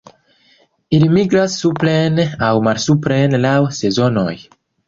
Ili 0.99 1.09
migras 1.17 1.57
supren 1.65 2.19
aŭ 2.49 2.51
malsupren 2.69 3.39
laŭ 3.47 3.57
sezonoj. 3.83 4.29